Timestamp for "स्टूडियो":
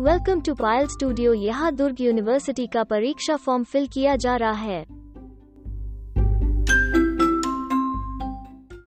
0.86-1.32